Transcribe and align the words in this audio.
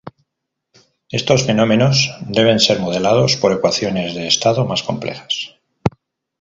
Estos 1.19 1.43
fenómenos 1.45 1.97
deben 2.37 2.59
ser 2.59 2.79
modelados 2.79 3.35
por 3.37 3.51
ecuaciones 3.53 4.15
de 4.15 4.25
estado 4.25 4.65
más 4.65 4.81
complejas. 4.81 5.59